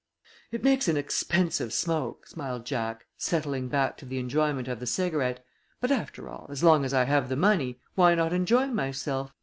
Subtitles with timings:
[0.51, 5.45] "It makes an expensive smoke," smiled Jack, settling back to the enjoyment of the cigarette,
[5.79, 9.31] "but after all, as long as I have the money, why not enjoy myself?